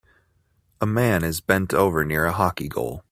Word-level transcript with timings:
A 0.81 0.87
man 0.87 1.23
is 1.23 1.41
bent 1.41 1.75
over 1.75 2.03
near 2.03 2.25
a 2.25 2.31
hockey 2.31 2.67
goal 2.67 2.99